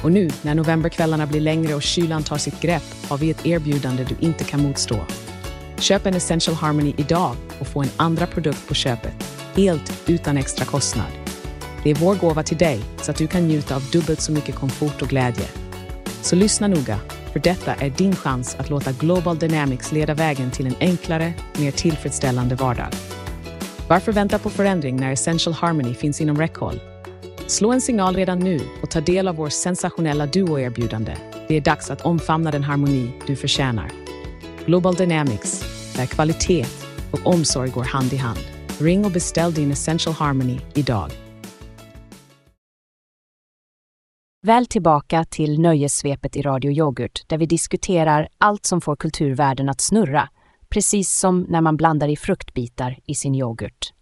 Och 0.03 0.11
nu, 0.11 0.29
när 0.41 0.55
novemberkvällarna 0.55 1.27
blir 1.27 1.41
längre 1.41 1.75
och 1.75 1.83
kylan 1.83 2.23
tar 2.23 2.37
sitt 2.37 2.61
grepp, 2.61 2.83
har 3.07 3.17
vi 3.17 3.31
ett 3.31 3.45
erbjudande 3.45 4.03
du 4.03 4.25
inte 4.27 4.43
kan 4.43 4.61
motstå. 4.61 5.05
Köp 5.79 6.05
en 6.05 6.15
Essential 6.15 6.55
Harmony 6.55 6.93
idag 6.97 7.35
och 7.59 7.67
få 7.67 7.81
en 7.81 7.89
andra 7.97 8.27
produkt 8.27 8.67
på 8.67 8.73
köpet, 8.73 9.15
helt 9.55 10.09
utan 10.09 10.37
extra 10.37 10.65
kostnad. 10.65 11.24
Det 11.85 11.91
är 11.91 11.95
vår 11.95 12.15
gåva 12.15 12.43
till 12.43 12.57
dig 12.57 12.79
så 13.01 13.11
att 13.11 13.17
du 13.17 13.27
kan 13.27 13.47
njuta 13.47 13.75
av 13.75 13.83
dubbelt 13.91 14.21
så 14.21 14.31
mycket 14.31 14.55
komfort 14.55 15.01
och 15.01 15.07
glädje. 15.07 15.45
Så 16.21 16.35
lyssna 16.35 16.67
noga, 16.67 16.99
för 17.33 17.39
detta 17.39 17.73
är 17.73 17.89
din 17.89 18.15
chans 18.15 18.55
att 18.59 18.69
låta 18.69 18.91
Global 18.91 19.39
Dynamics 19.39 19.91
leda 19.91 20.13
vägen 20.13 20.51
till 20.51 20.67
en 20.67 20.75
enklare, 20.79 21.33
mer 21.59 21.71
tillfredsställande 21.71 22.55
vardag. 22.55 22.87
Varför 23.89 24.11
vänta 24.11 24.39
på 24.39 24.49
förändring 24.49 24.95
när 24.95 25.11
Essential 25.11 25.53
Harmony 25.53 25.93
finns 25.93 26.21
inom 26.21 26.37
räckhåll? 26.37 26.79
Slå 27.47 27.71
en 27.71 27.81
signal 27.81 28.15
redan 28.15 28.39
nu 28.39 28.59
och 28.83 28.91
ta 28.91 29.01
del 29.01 29.27
av 29.27 29.35
vår 29.35 29.49
sensationella 29.49 30.25
duo-erbjudande. 30.25 31.15
Det 31.47 31.55
är 31.55 31.61
dags 31.61 31.89
att 31.89 32.01
omfamna 32.01 32.51
den 32.51 32.63
harmoni 32.63 33.11
du 33.27 33.35
förtjänar. 33.35 33.91
Global 34.65 34.95
Dynamics, 34.95 35.63
där 35.95 36.05
kvalitet 36.05 36.65
och 37.11 37.27
omsorg 37.27 37.69
går 37.69 37.83
hand 37.83 38.13
i 38.13 38.17
hand. 38.17 38.39
Ring 38.79 39.05
och 39.05 39.11
beställ 39.11 39.53
din 39.53 39.71
Essential 39.71 40.15
Harmony 40.15 40.59
idag. 40.73 41.24
Väl 44.45 44.65
tillbaka 44.65 45.23
till 45.23 45.59
nöjessvepet 45.59 46.35
i 46.35 46.41
Radio 46.41 46.71
Yoghurt 46.71 47.23
där 47.27 47.37
vi 47.37 47.45
diskuterar 47.45 48.27
allt 48.37 48.65
som 48.65 48.81
får 48.81 48.95
kulturvärlden 48.95 49.69
att 49.69 49.81
snurra, 49.81 50.29
precis 50.69 51.19
som 51.19 51.41
när 51.41 51.61
man 51.61 51.77
blandar 51.77 52.07
i 52.07 52.15
fruktbitar 52.15 52.99
i 53.05 53.15
sin 53.15 53.35
yoghurt. 53.35 53.93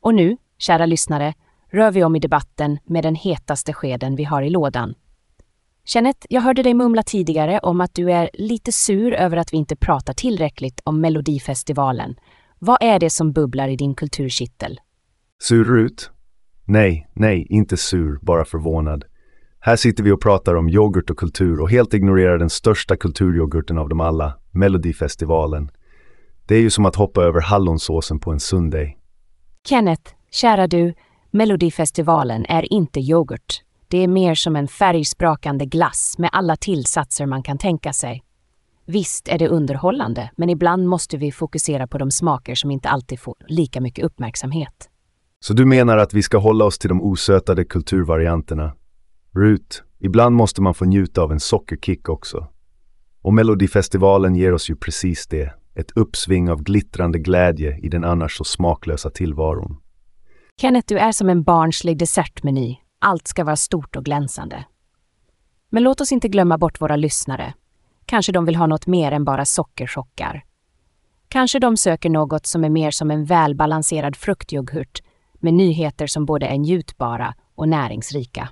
Och 0.00 0.14
nu, 0.14 0.36
kära 0.58 0.86
lyssnare, 0.86 1.34
rör 1.72 1.90
vi 1.90 2.04
om 2.04 2.16
i 2.16 2.18
debatten 2.18 2.78
med 2.84 3.04
den 3.04 3.14
hetaste 3.14 3.72
skeden 3.72 4.16
vi 4.16 4.24
har 4.24 4.42
i 4.42 4.50
lådan. 4.50 4.94
Kenneth, 5.84 6.26
jag 6.28 6.40
hörde 6.40 6.62
dig 6.62 6.74
mumla 6.74 7.02
tidigare 7.02 7.58
om 7.58 7.80
att 7.80 7.94
du 7.94 8.12
är 8.12 8.30
lite 8.32 8.72
sur 8.72 9.14
över 9.14 9.36
att 9.36 9.52
vi 9.52 9.56
inte 9.56 9.76
pratar 9.76 10.12
tillräckligt 10.12 10.80
om 10.84 11.00
Melodifestivalen. 11.00 12.16
Vad 12.58 12.78
är 12.80 12.98
det 12.98 13.10
som 13.10 13.32
bubblar 13.32 13.68
i 13.68 13.76
din 13.76 13.94
kulturkittel? 13.94 14.80
Sur 15.42 15.78
ut? 15.78 16.10
Nej, 16.64 17.08
nej, 17.12 17.46
inte 17.50 17.76
sur, 17.76 18.18
bara 18.22 18.44
förvånad. 18.44 19.04
Här 19.66 19.76
sitter 19.76 20.02
vi 20.04 20.10
och 20.10 20.20
pratar 20.20 20.54
om 20.54 20.68
yoghurt 20.68 21.10
och 21.10 21.16
kultur 21.16 21.60
och 21.60 21.70
helt 21.70 21.94
ignorerar 21.94 22.38
den 22.38 22.50
största 22.50 22.96
kulturyoghurten 22.96 23.78
av 23.78 23.88
dem 23.88 24.00
alla, 24.00 24.38
Melodifestivalen. 24.50 25.70
Det 26.46 26.54
är 26.54 26.60
ju 26.60 26.70
som 26.70 26.86
att 26.86 26.96
hoppa 26.96 27.22
över 27.22 27.40
hallonsåsen 27.40 28.18
på 28.18 28.32
en 28.32 28.40
Sunday. 28.40 28.96
Kenneth, 29.68 30.12
kära 30.30 30.66
du, 30.66 30.94
Melodifestivalen 31.30 32.46
är 32.48 32.72
inte 32.72 33.00
yoghurt. 33.00 33.62
Det 33.88 33.98
är 33.98 34.08
mer 34.08 34.34
som 34.34 34.56
en 34.56 34.68
färgsprakande 34.68 35.66
glass 35.66 36.18
med 36.18 36.30
alla 36.32 36.56
tillsatser 36.56 37.26
man 37.26 37.42
kan 37.42 37.58
tänka 37.58 37.92
sig. 37.92 38.22
Visst 38.86 39.28
är 39.28 39.38
det 39.38 39.48
underhållande, 39.48 40.30
men 40.36 40.50
ibland 40.50 40.88
måste 40.88 41.16
vi 41.16 41.32
fokusera 41.32 41.86
på 41.86 41.98
de 41.98 42.10
smaker 42.10 42.54
som 42.54 42.70
inte 42.70 42.88
alltid 42.88 43.20
får 43.20 43.34
lika 43.48 43.80
mycket 43.80 44.04
uppmärksamhet. 44.04 44.90
Så 45.40 45.52
du 45.52 45.64
menar 45.64 45.98
att 45.98 46.14
vi 46.14 46.22
ska 46.22 46.38
hålla 46.38 46.64
oss 46.64 46.78
till 46.78 46.88
de 46.88 47.02
osötade 47.02 47.64
kulturvarianterna? 47.64 48.72
Rut, 49.36 49.82
ibland 49.98 50.36
måste 50.36 50.62
man 50.62 50.74
få 50.74 50.84
njuta 50.84 51.22
av 51.22 51.32
en 51.32 51.40
sockerkick 51.40 52.08
också. 52.08 52.48
Och 53.22 53.34
Melodifestivalen 53.34 54.34
ger 54.34 54.52
oss 54.52 54.70
ju 54.70 54.76
precis 54.76 55.26
det. 55.26 55.54
Ett 55.74 55.90
uppsving 55.90 56.50
av 56.50 56.62
glittrande 56.62 57.18
glädje 57.18 57.78
i 57.82 57.88
den 57.88 58.04
annars 58.04 58.36
så 58.36 58.44
smaklösa 58.44 59.10
tillvaron. 59.10 59.76
Kenneth, 60.60 60.86
du 60.88 60.98
är 60.98 61.12
som 61.12 61.28
en 61.28 61.42
barnslig 61.42 61.98
dessertmeny. 61.98 62.76
Allt 63.00 63.28
ska 63.28 63.44
vara 63.44 63.56
stort 63.56 63.96
och 63.96 64.04
glänsande. 64.04 64.64
Men 65.70 65.82
låt 65.82 66.00
oss 66.00 66.12
inte 66.12 66.28
glömma 66.28 66.58
bort 66.58 66.80
våra 66.80 66.96
lyssnare. 66.96 67.54
Kanske 68.06 68.32
de 68.32 68.44
vill 68.44 68.56
ha 68.56 68.66
något 68.66 68.86
mer 68.86 69.12
än 69.12 69.24
bara 69.24 69.44
sockerchockar. 69.44 70.44
Kanske 71.28 71.58
de 71.58 71.76
söker 71.76 72.10
något 72.10 72.46
som 72.46 72.64
är 72.64 72.70
mer 72.70 72.90
som 72.90 73.10
en 73.10 73.24
välbalanserad 73.24 74.16
fruktyoghurt 74.16 75.02
med 75.34 75.54
nyheter 75.54 76.06
som 76.06 76.26
både 76.26 76.46
är 76.46 76.58
njutbara 76.58 77.34
och 77.54 77.68
näringsrika. 77.68 78.48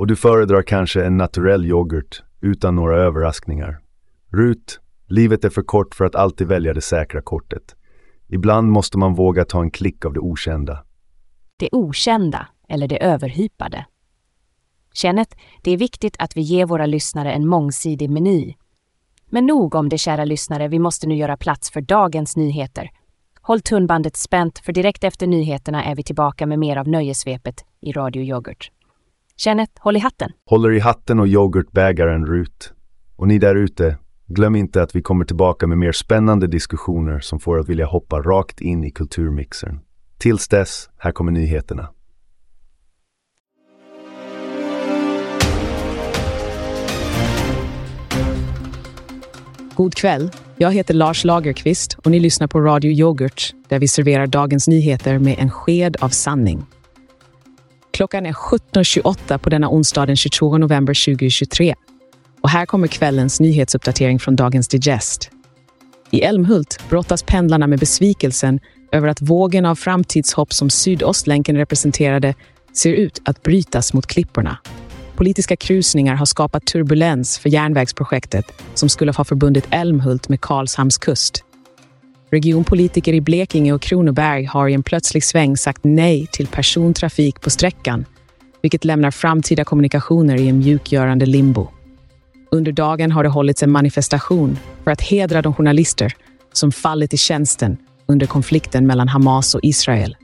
Och 0.00 0.06
du 0.06 0.16
föredrar 0.16 0.62
kanske 0.62 1.04
en 1.04 1.16
naturell 1.16 1.66
yoghurt 1.66 2.22
utan 2.40 2.76
några 2.76 2.96
överraskningar. 2.96 3.80
Rut, 4.32 4.80
livet 5.06 5.44
är 5.44 5.50
för 5.50 5.62
kort 5.62 5.94
för 5.94 6.04
att 6.04 6.14
alltid 6.14 6.46
välja 6.46 6.74
det 6.74 6.80
säkra 6.80 7.22
kortet. 7.22 7.76
Ibland 8.28 8.70
måste 8.70 8.98
man 8.98 9.14
våga 9.14 9.44
ta 9.44 9.62
en 9.62 9.70
klick 9.70 10.04
av 10.04 10.12
det 10.12 10.20
okända. 10.20 10.84
Det 11.56 11.68
okända 11.72 12.48
eller 12.68 12.88
det 12.88 13.02
överhypade. 13.02 13.86
Kenneth, 14.94 15.36
det 15.62 15.70
är 15.70 15.76
viktigt 15.76 16.16
att 16.18 16.36
vi 16.36 16.40
ger 16.40 16.66
våra 16.66 16.86
lyssnare 16.86 17.32
en 17.32 17.46
mångsidig 17.46 18.10
meny. 18.10 18.54
Men 19.30 19.46
nog 19.46 19.74
om 19.74 19.88
det, 19.88 19.98
kära 19.98 20.24
lyssnare, 20.24 20.68
vi 20.68 20.78
måste 20.78 21.06
nu 21.06 21.14
göra 21.14 21.36
plats 21.36 21.70
för 21.70 21.80
dagens 21.80 22.36
nyheter. 22.36 22.90
Håll 23.40 23.60
tunnbandet 23.60 24.16
spänt, 24.16 24.58
för 24.58 24.72
direkt 24.72 25.04
efter 25.04 25.26
nyheterna 25.26 25.84
är 25.84 25.94
vi 25.94 26.02
tillbaka 26.02 26.46
med 26.46 26.58
mer 26.58 26.76
av 26.76 26.88
nöjesvepet 26.88 27.64
i 27.80 27.92
Radio 27.92 28.22
Yoghurt. 28.22 28.70
Kenneth, 29.44 29.72
håll 29.78 29.96
i 29.96 29.98
hatten! 29.98 30.32
Håller 30.46 30.72
i 30.72 30.78
hatten 30.78 31.20
och 31.20 31.28
yoghurtbägaren 31.28 32.26
Rut. 32.26 32.72
Och 33.16 33.28
ni 33.28 33.38
där 33.38 33.54
ute, 33.54 33.96
glöm 34.26 34.56
inte 34.56 34.82
att 34.82 34.96
vi 34.96 35.02
kommer 35.02 35.24
tillbaka 35.24 35.66
med 35.66 35.78
mer 35.78 35.92
spännande 35.92 36.46
diskussioner 36.46 37.20
som 37.20 37.40
får 37.40 37.58
att 37.58 37.68
vilja 37.68 37.86
hoppa 37.86 38.20
rakt 38.20 38.60
in 38.60 38.84
i 38.84 38.90
kulturmixern. 38.90 39.80
Tills 40.18 40.48
dess, 40.48 40.90
här 40.98 41.12
kommer 41.12 41.32
nyheterna. 41.32 41.88
God 49.74 49.94
kväll. 49.94 50.30
Jag 50.56 50.72
heter 50.72 50.94
Lars 50.94 51.24
Lagerqvist 51.24 51.98
och 52.04 52.10
ni 52.10 52.20
lyssnar 52.20 52.46
på 52.46 52.60
Radio 52.60 52.90
Yoghurt 52.90 53.54
där 53.68 53.78
vi 53.78 53.88
serverar 53.88 54.26
dagens 54.26 54.68
nyheter 54.68 55.18
med 55.18 55.36
en 55.38 55.50
sked 55.50 55.96
av 56.00 56.08
sanning. 56.08 56.66
Klockan 58.00 58.26
är 58.26 58.32
17.28 58.32 59.38
på 59.38 59.50
denna 59.50 59.70
onsdag 59.70 60.06
den 60.06 60.16
22 60.16 60.58
november 60.58 61.04
2023. 61.14 61.74
Och 62.40 62.50
här 62.50 62.66
kommer 62.66 62.86
kvällens 62.86 63.40
nyhetsuppdatering 63.40 64.18
från 64.18 64.36
Dagens 64.36 64.68
Digest. 64.68 65.30
I 66.10 66.20
Älmhult 66.20 66.80
brottas 66.88 67.22
pendlarna 67.22 67.66
med 67.66 67.78
besvikelsen 67.78 68.60
över 68.92 69.08
att 69.08 69.22
vågen 69.22 69.66
av 69.66 69.74
framtidshopp 69.74 70.52
som 70.52 70.70
Sydostlänken 70.70 71.56
representerade 71.56 72.34
ser 72.72 72.92
ut 72.92 73.22
att 73.24 73.42
brytas 73.42 73.92
mot 73.92 74.06
klipporna. 74.06 74.58
Politiska 75.16 75.56
krusningar 75.56 76.14
har 76.14 76.26
skapat 76.26 76.66
turbulens 76.66 77.38
för 77.38 77.48
järnvägsprojektet 77.48 78.44
som 78.74 78.88
skulle 78.88 79.12
ha 79.12 79.24
förbundit 79.24 79.66
Älmhult 79.70 80.28
med 80.28 80.40
Karlshamns 80.40 80.98
kust. 80.98 81.44
Regionpolitiker 82.32 83.12
i 83.12 83.20
Blekinge 83.20 83.72
och 83.72 83.82
Kronoberg 83.82 84.44
har 84.44 84.68
i 84.68 84.74
en 84.74 84.82
plötslig 84.82 85.24
sväng 85.24 85.56
sagt 85.56 85.84
nej 85.84 86.26
till 86.26 86.46
persontrafik 86.46 87.40
på 87.40 87.50
sträckan, 87.50 88.04
vilket 88.62 88.84
lämnar 88.84 89.10
framtida 89.10 89.64
kommunikationer 89.64 90.36
i 90.36 90.48
en 90.48 90.58
mjukgörande 90.58 91.26
limbo. 91.26 91.68
Under 92.50 92.72
dagen 92.72 93.12
har 93.12 93.22
det 93.22 93.28
hållits 93.28 93.62
en 93.62 93.70
manifestation 93.70 94.58
för 94.84 94.90
att 94.90 95.00
hedra 95.00 95.42
de 95.42 95.54
journalister 95.54 96.12
som 96.52 96.72
fallit 96.72 97.14
i 97.14 97.16
tjänsten 97.16 97.76
under 98.06 98.26
konflikten 98.26 98.86
mellan 98.86 99.08
Hamas 99.08 99.54
och 99.54 99.60
Israel. 99.62 100.16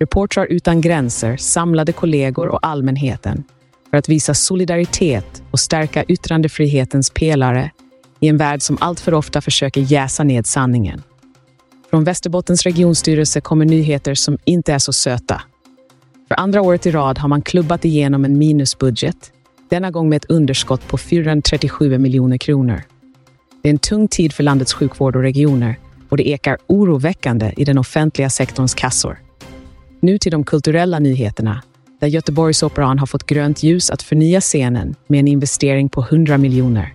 Reportrar 0.00 0.46
utan 0.50 0.80
gränser 0.80 1.36
samlade 1.36 1.92
kollegor 1.92 2.48
och 2.48 2.66
allmänheten 2.66 3.44
för 3.90 3.96
att 3.96 4.08
visa 4.08 4.34
solidaritet 4.34 5.42
och 5.50 5.60
stärka 5.60 6.04
yttrandefrihetens 6.04 7.10
pelare 7.10 7.70
i 8.20 8.28
en 8.28 8.36
värld 8.36 8.62
som 8.62 8.78
alltför 8.80 9.14
ofta 9.14 9.40
försöker 9.40 9.80
jäsa 9.80 10.24
ned 10.24 10.46
sanningen. 10.46 11.02
Från 11.90 12.04
Västerbottens 12.04 12.62
regionstyrelse 12.62 13.40
kommer 13.40 13.64
nyheter 13.64 14.14
som 14.14 14.38
inte 14.44 14.72
är 14.72 14.78
så 14.78 14.92
söta. 14.92 15.42
För 16.28 16.40
andra 16.40 16.62
året 16.62 16.86
i 16.86 16.90
rad 16.90 17.18
har 17.18 17.28
man 17.28 17.42
klubbat 17.42 17.84
igenom 17.84 18.24
en 18.24 18.38
minusbudget, 18.38 19.32
denna 19.70 19.90
gång 19.90 20.08
med 20.08 20.16
ett 20.16 20.30
underskott 20.30 20.88
på 20.88 20.98
437 20.98 21.98
miljoner 21.98 22.38
kronor. 22.38 22.82
Det 23.62 23.68
är 23.68 23.72
en 23.72 23.78
tung 23.78 24.08
tid 24.08 24.32
för 24.32 24.42
landets 24.42 24.74
sjukvård 24.74 25.16
och 25.16 25.22
regioner 25.22 25.78
och 26.08 26.16
det 26.16 26.28
ekar 26.28 26.58
oroväckande 26.66 27.52
i 27.56 27.64
den 27.64 27.78
offentliga 27.78 28.30
sektorns 28.30 28.74
kassor. 28.74 29.18
Nu 30.00 30.18
till 30.18 30.32
de 30.32 30.44
kulturella 30.44 30.98
nyheterna, 30.98 31.62
där 32.00 32.08
Göteborgsoperan 32.08 32.98
har 32.98 33.06
fått 33.06 33.26
grönt 33.26 33.62
ljus 33.62 33.90
att 33.90 34.02
förnya 34.02 34.40
scenen 34.40 34.94
med 35.06 35.20
en 35.20 35.28
investering 35.28 35.88
på 35.88 36.00
100 36.00 36.38
miljoner. 36.38 36.94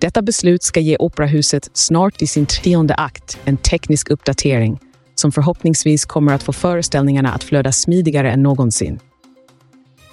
Detta 0.00 0.22
beslut 0.22 0.62
ska 0.62 0.80
ge 0.80 0.96
Operahuset 0.98 1.70
snart 1.72 2.22
i 2.22 2.26
sin 2.26 2.46
tionde 2.46 2.94
akt 2.94 3.38
en 3.44 3.56
teknisk 3.56 4.10
uppdatering 4.10 4.80
som 5.14 5.32
förhoppningsvis 5.32 6.04
kommer 6.04 6.32
att 6.34 6.42
få 6.42 6.52
föreställningarna 6.52 7.32
att 7.32 7.44
flöda 7.44 7.72
smidigare 7.72 8.30
än 8.30 8.42
någonsin. 8.42 9.00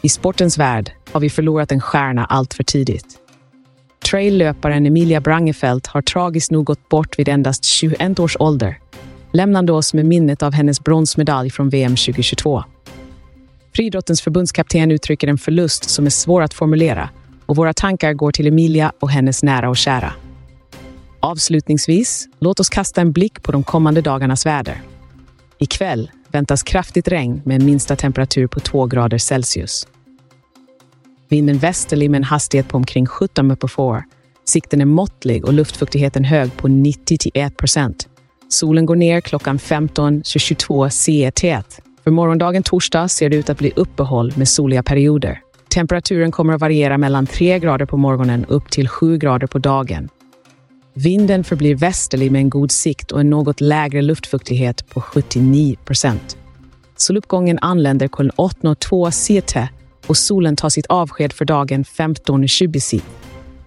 I 0.01 0.09
sportens 0.09 0.57
värld 0.57 0.91
har 1.11 1.19
vi 1.19 1.29
förlorat 1.29 1.71
en 1.71 1.81
stjärna 1.81 2.25
allt 2.25 2.53
för 2.53 2.63
tidigt. 2.63 3.05
Traillöparen 4.05 4.85
Emilia 4.85 5.21
Brangefelt 5.21 5.87
har 5.87 6.01
tragiskt 6.01 6.51
nog 6.51 6.65
gått 6.65 6.89
bort 6.89 7.19
vid 7.19 7.29
endast 7.29 7.65
21 7.65 8.19
års 8.19 8.37
ålder, 8.39 8.79
lämnande 9.33 9.73
oss 9.73 9.93
med 9.93 10.05
minnet 10.05 10.43
av 10.43 10.53
hennes 10.53 10.83
bronsmedalj 10.83 11.49
från 11.49 11.69
VM 11.69 11.95
2022. 11.95 12.63
Friidrottens 13.75 14.21
förbundskapten 14.21 14.91
uttrycker 14.91 15.27
en 15.27 15.37
förlust 15.37 15.89
som 15.89 16.05
är 16.05 16.09
svår 16.09 16.41
att 16.41 16.53
formulera 16.53 17.09
och 17.45 17.55
våra 17.55 17.73
tankar 17.73 18.13
går 18.13 18.31
till 18.31 18.47
Emilia 18.47 18.91
och 18.99 19.09
hennes 19.09 19.43
nära 19.43 19.69
och 19.69 19.77
kära. 19.77 20.13
Avslutningsvis, 21.19 22.27
låt 22.39 22.59
oss 22.59 22.69
kasta 22.69 23.01
en 23.01 23.11
blick 23.11 23.43
på 23.43 23.51
de 23.51 23.63
kommande 23.63 24.01
dagarnas 24.01 24.45
väder. 24.45 24.81
Ikväll 25.57 26.11
väntas 26.27 26.63
kraftigt 26.63 27.07
regn 27.07 27.41
med 27.45 27.61
en 27.61 27.65
minsta 27.65 27.95
temperatur 27.95 28.47
på 28.47 28.59
2 28.59 28.85
grader 28.85 29.17
Celsius. 29.17 29.87
Vinden 31.29 31.57
västerlig 31.57 32.09
med 32.09 32.17
en 32.17 32.23
hastighet 32.23 32.67
på 32.67 32.77
omkring 32.77 33.05
17 33.05 33.47
meter. 33.47 34.03
Sikten 34.45 34.81
är 34.81 34.85
måttlig 34.85 35.45
och 35.45 35.53
luftfuktigheten 35.53 36.23
hög 36.23 36.57
på 36.57 36.67
90-1 36.67 37.49
procent. 37.55 38.07
Solen 38.49 38.85
går 38.85 38.95
ner 38.95 39.21
klockan 39.21 39.57
15.22 39.57 40.89
CET. 40.89 41.81
För 42.03 42.11
morgondagen 42.11 42.63
torsdag 42.63 43.07
ser 43.07 43.29
det 43.29 43.35
ut 43.35 43.49
att 43.49 43.57
bli 43.57 43.71
uppehåll 43.75 44.33
med 44.35 44.47
soliga 44.47 44.83
perioder. 44.83 45.41
Temperaturen 45.75 46.31
kommer 46.31 46.53
att 46.53 46.61
variera 46.61 46.97
mellan 46.97 47.27
3 47.27 47.59
grader 47.59 47.85
på 47.85 47.97
morgonen 47.97 48.45
upp 48.45 48.71
till 48.71 48.87
7 48.87 49.17
grader 49.17 49.47
på 49.47 49.59
dagen. 49.59 50.09
Vinden 50.93 51.43
förblir 51.43 51.75
västerlig 51.75 52.31
med 52.31 52.39
en 52.39 52.49
god 52.49 52.71
sikt 52.71 53.11
och 53.11 53.19
en 53.19 53.29
något 53.29 53.61
lägre 53.61 54.01
luftfuktighet 54.01 54.89
på 54.89 55.01
79 55.01 55.75
procent. 55.85 56.37
Soluppgången 56.95 57.59
anländer 57.61 58.07
klockan 58.07 58.31
8.02 58.31 59.11
CT 59.11 59.71
och 60.07 60.17
solen 60.17 60.55
tar 60.55 60.69
sitt 60.69 60.85
avsked 60.85 61.33
för 61.33 61.45
dagen 61.45 61.83
15.20 61.83 62.99
CT. 62.99 63.05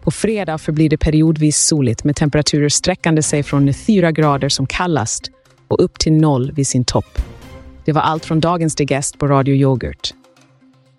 På 0.03 0.11
fredag 0.11 0.59
förblir 0.59 0.89
det 0.91 0.99
periodvis 0.99 1.59
soligt 1.59 2.05
med 2.05 2.17
temperaturer 2.17 2.69
sträckande 2.69 3.23
sig 3.23 3.43
från 3.43 3.75
4 3.75 4.13
grader 4.13 4.49
som 4.49 4.67
kallast 4.67 5.31
och 5.69 5.85
upp 5.85 5.99
till 5.99 6.13
noll 6.13 6.53
vid 6.53 6.67
sin 6.67 6.85
topp. 6.85 7.19
Det 7.85 7.93
var 7.93 8.03
allt 8.03 8.25
från 8.25 8.41
dagens 8.41 8.75
digest 8.75 9.19
på 9.19 9.27
Radio 9.27 9.55
Yoghurt. 9.55 10.15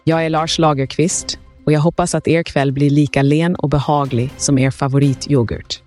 Jag 0.10 0.26
är 0.26 0.30
Lars 0.30 0.60
Lagerqvist 0.60 1.40
och 1.66 1.72
jag 1.72 1.80
hoppas 1.80 2.16
att 2.16 2.28
er 2.28 2.44
kväll 2.44 2.72
blir 2.72 2.90
lika 2.90 3.22
len 3.22 3.56
och 3.56 3.70
behaglig 3.70 4.30
som 4.38 4.58
er 4.58 4.72
favorityoghurt. 4.72 5.82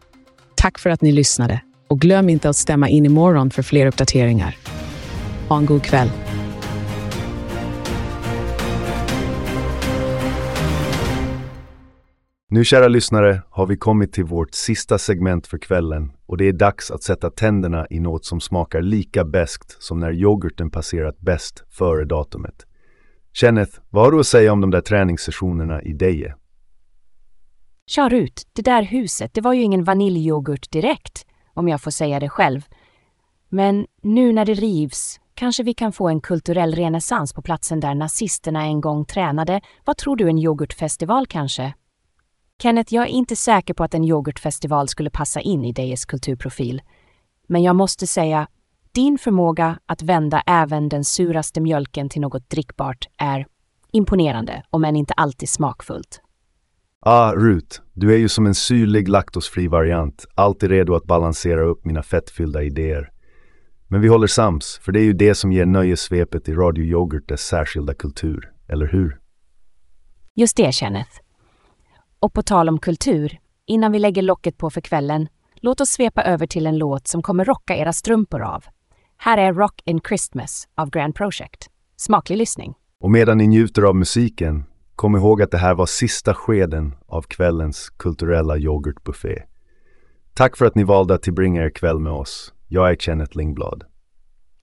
Tack 0.54 0.78
för 0.78 0.90
att 0.90 1.02
ni 1.02 1.12
lyssnade 1.12 1.60
och 1.88 2.00
glöm 2.00 2.28
inte 2.28 2.48
att 2.48 2.56
stämma 2.56 2.88
in 2.88 3.06
imorgon 3.06 3.50
för 3.50 3.62
fler 3.62 3.86
uppdateringar. 3.86 4.56
Ha 5.48 5.58
en 5.58 5.66
god 5.66 5.82
kväll. 5.82 6.10
Nu 12.50 12.64
kära 12.64 12.88
lyssnare 12.88 13.42
har 13.50 13.66
vi 13.66 13.76
kommit 13.76 14.12
till 14.12 14.24
vårt 14.24 14.54
sista 14.54 14.98
segment 14.98 15.46
för 15.46 15.58
kvällen 15.58 16.12
och 16.26 16.36
det 16.36 16.48
är 16.48 16.52
dags 16.52 16.90
att 16.90 17.02
sätta 17.02 17.30
tänderna 17.30 17.86
i 17.90 18.00
något 18.00 18.24
som 18.24 18.40
smakar 18.40 18.82
lika 18.82 19.24
bäst 19.24 19.76
som 19.78 20.00
när 20.00 20.12
yoghurten 20.12 20.70
passerat 20.70 21.18
bäst 21.18 21.64
före 21.70 22.04
datumet. 22.04 22.66
Kenneth, 23.32 23.78
vad 23.90 24.04
har 24.04 24.12
du 24.12 24.20
att 24.20 24.26
säga 24.26 24.52
om 24.52 24.60
de 24.60 24.70
där 24.70 24.80
träningssessionerna 24.80 25.82
i 25.82 25.92
Deje? 25.92 26.34
Kör 27.86 28.14
ut, 28.14 28.46
det 28.52 28.62
där 28.62 28.82
huset, 28.82 29.34
det 29.34 29.40
var 29.40 29.52
ju 29.52 29.62
ingen 29.62 29.84
vaniljyoghurt 29.84 30.70
direkt, 30.70 31.26
om 31.54 31.68
jag 31.68 31.80
får 31.80 31.90
säga 31.90 32.20
det 32.20 32.28
själv. 32.28 32.66
Men 33.48 33.86
nu 34.02 34.32
när 34.32 34.44
det 34.44 34.54
rivs 34.54 35.20
kanske 35.34 35.62
vi 35.62 35.74
kan 35.74 35.92
få 35.92 36.08
en 36.08 36.20
kulturell 36.20 36.74
renässans 36.74 37.32
på 37.32 37.42
platsen 37.42 37.80
där 37.80 37.94
nazisterna 37.94 38.62
en 38.62 38.80
gång 38.80 39.04
tränade. 39.04 39.60
Vad 39.84 39.96
tror 39.96 40.16
du, 40.16 40.28
en 40.28 40.38
yoghurtfestival 40.38 41.26
kanske? 41.26 41.74
Kenneth, 42.62 42.94
jag 42.94 43.04
är 43.04 43.10
inte 43.10 43.36
säker 43.36 43.74
på 43.74 43.84
att 43.84 43.94
en 43.94 44.04
yoghurtfestival 44.04 44.88
skulle 44.88 45.10
passa 45.10 45.40
in 45.40 45.64
i 45.64 45.72
Dejes 45.72 46.04
kulturprofil. 46.04 46.82
Men 47.46 47.62
jag 47.62 47.76
måste 47.76 48.06
säga, 48.06 48.46
din 48.94 49.18
förmåga 49.18 49.78
att 49.86 50.02
vända 50.02 50.42
även 50.46 50.88
den 50.88 51.04
suraste 51.04 51.60
mjölken 51.60 52.08
till 52.08 52.20
något 52.20 52.50
drickbart 52.50 53.08
är 53.18 53.46
imponerande, 53.92 54.62
om 54.70 54.84
än 54.84 54.96
inte 54.96 55.14
alltid 55.14 55.48
smakfullt. 55.48 56.20
Ah, 57.00 57.32
Rut, 57.32 57.82
du 57.92 58.14
är 58.14 58.18
ju 58.18 58.28
som 58.28 58.46
en 58.46 58.54
syrlig 58.54 59.08
laktosfri 59.08 59.68
variant, 59.68 60.26
alltid 60.34 60.70
redo 60.70 60.94
att 60.94 61.04
balansera 61.04 61.62
upp 61.62 61.84
mina 61.84 62.02
fettfyllda 62.02 62.62
idéer. 62.62 63.10
Men 63.88 64.00
vi 64.00 64.08
håller 64.08 64.26
sams, 64.26 64.80
för 64.82 64.92
det 64.92 65.00
är 65.00 65.04
ju 65.04 65.12
det 65.12 65.34
som 65.34 65.52
ger 65.52 65.66
nöjesvepet 65.66 66.48
i 66.48 66.54
Radio 66.54 66.84
Yoghurt 66.84 67.28
dess 67.28 67.40
särskilda 67.40 67.94
kultur, 67.94 68.52
eller 68.68 68.86
hur? 68.86 69.18
Just 70.34 70.56
det, 70.56 70.72
Kenneth. 70.72 71.10
Och 72.20 72.32
på 72.32 72.42
tal 72.42 72.68
om 72.68 72.78
kultur, 72.78 73.38
innan 73.66 73.92
vi 73.92 73.98
lägger 73.98 74.22
locket 74.22 74.58
på 74.58 74.70
för 74.70 74.80
kvällen, 74.80 75.28
låt 75.54 75.80
oss 75.80 75.88
svepa 75.90 76.22
över 76.22 76.46
till 76.46 76.66
en 76.66 76.78
låt 76.78 77.08
som 77.08 77.22
kommer 77.22 77.44
rocka 77.44 77.76
era 77.76 77.92
strumpor 77.92 78.42
av. 78.42 78.64
Här 79.24 79.38
är 79.38 79.52
Rock 79.52 79.82
in 79.84 80.00
Christmas 80.08 80.68
av 80.74 80.90
Grand 80.90 81.14
Project. 81.14 81.66
Smaklig 81.96 82.36
lyssning. 82.36 82.74
Och 83.00 83.10
medan 83.10 83.38
ni 83.38 83.46
njuter 83.46 83.82
av 83.82 83.96
musiken, 83.96 84.64
kom 84.96 85.16
ihåg 85.16 85.42
att 85.42 85.50
det 85.50 85.58
här 85.58 85.74
var 85.74 85.86
sista 85.86 86.34
skeden 86.34 86.94
av 87.06 87.22
kvällens 87.22 87.90
kulturella 87.90 88.58
yoghurtbuffé. 88.58 89.42
Tack 90.34 90.56
för 90.56 90.64
att 90.64 90.74
ni 90.74 90.84
valde 90.84 91.14
att 91.14 91.22
tillbringa 91.22 91.64
er 91.64 91.70
kväll 91.70 91.98
med 91.98 92.12
oss. 92.12 92.52
Jag 92.68 92.90
är 92.90 92.96
Kenneth 92.96 93.36
Lingblad. 93.36 93.84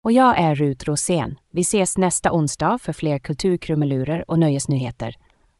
Och 0.04 0.12
jag 0.12 0.40
är 0.40 0.56
Rut 0.56 0.88
Rosén. 0.88 1.36
Vi 1.52 1.62
ses 1.62 1.98
nästa 1.98 2.32
onsdag 2.32 2.78
för 2.82 2.94
fler 2.94 3.20
kulturkrumelurer 3.20 4.26
och 4.28 4.40
nöjesnyheter. 4.40 5.16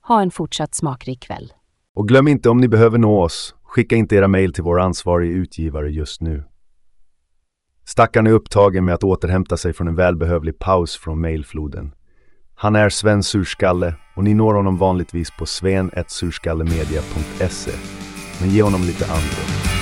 Ha 0.08 0.22
en 0.22 0.32
fortsatt 0.32 0.76
smakrik 0.76 1.24
kväll. 1.24 1.54
Och 1.96 2.08
glöm 2.08 2.28
inte 2.28 2.50
om 2.50 2.58
ni 2.58 2.68
behöver 2.68 2.98
nå 2.98 3.24
oss, 3.24 3.56
skicka 3.64 3.96
inte 3.96 4.16
era 4.16 4.28
mejl 4.28 4.54
till 4.54 4.64
vår 4.64 4.80
ansvarige 4.80 5.32
utgivare 5.32 5.92
just 5.92 6.22
nu. 6.22 6.44
Stackaren 7.90 8.28
är 8.28 8.32
upptagen 8.32 8.86
med 8.86 8.96
att 8.96 9.04
återhämta 9.04 9.58
sig 9.58 9.74
från 9.74 9.88
en 9.88 9.96
välbehövlig 9.96 10.60
paus 10.60 10.98
från 10.98 11.22
mejlfloden. 11.22 11.92
Han 12.56 12.76
är 12.76 12.90
Sven 12.90 13.24
Surskalle 13.24 13.94
och 14.16 14.24
ni 14.24 14.34
når 14.34 14.54
honom 14.54 14.78
vanligtvis 14.78 15.30
på 15.40 15.46
sven.surskallemedia.se. 15.46 17.72
Men 18.42 18.50
ge 18.50 18.62
honom 18.62 18.82
lite 18.82 19.06
andrum. 19.06 19.79